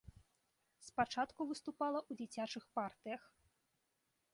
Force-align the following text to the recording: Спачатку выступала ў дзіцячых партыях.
Спачатку 0.87 1.47
выступала 1.51 1.99
ў 2.09 2.21
дзіцячых 2.23 2.63
партыях. 2.81 3.21